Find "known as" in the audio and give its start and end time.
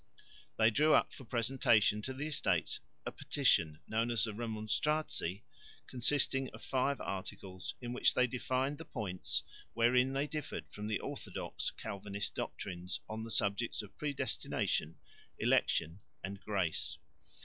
3.85-4.23